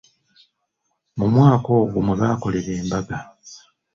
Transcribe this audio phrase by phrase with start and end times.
[1.17, 3.17] Mu mwaka ogwo mwe baakolera embaga.